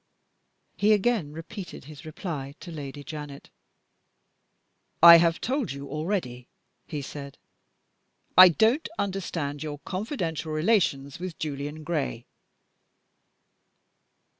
He 0.77 0.93
again 0.93 1.31
repeated 1.31 1.85
his 1.85 2.05
reply 2.07 2.55
to 2.61 2.71
Lady 2.71 3.03
Janet. 3.03 3.51
"I 5.03 5.17
have 5.17 5.39
told 5.39 5.71
you 5.73 5.89
already," 5.89 6.47
he 6.87 7.03
said. 7.03 7.37
"I 8.35 8.49
don't 8.49 8.89
understand 8.97 9.61
your 9.61 9.77
confidential 9.85 10.51
relations 10.53 11.19
with 11.19 11.37
Julian 11.37 11.83
Gray." 11.83 12.25